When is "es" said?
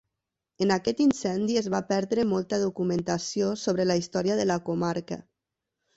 1.61-1.67